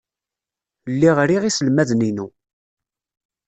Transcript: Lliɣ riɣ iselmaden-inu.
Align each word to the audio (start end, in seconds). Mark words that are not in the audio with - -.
Lliɣ 0.93 1.17
riɣ 1.29 1.43
iselmaden-inu. 1.45 2.27